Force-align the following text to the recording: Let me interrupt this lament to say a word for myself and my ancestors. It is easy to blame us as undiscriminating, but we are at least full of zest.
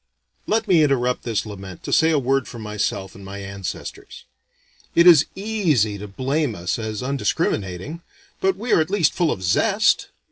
Let 0.47 0.67
me 0.67 0.81
interrupt 0.81 1.21
this 1.21 1.45
lament 1.45 1.83
to 1.83 1.93
say 1.93 2.09
a 2.09 2.17
word 2.17 2.47
for 2.47 2.57
myself 2.57 3.13
and 3.13 3.23
my 3.23 3.37
ancestors. 3.37 4.23
It 4.95 5.05
is 5.05 5.27
easy 5.35 5.99
to 5.99 6.07
blame 6.07 6.55
us 6.55 6.79
as 6.79 7.03
undiscriminating, 7.03 8.01
but 8.39 8.57
we 8.57 8.73
are 8.73 8.81
at 8.81 8.89
least 8.89 9.13
full 9.13 9.31
of 9.31 9.43
zest. 9.43 10.07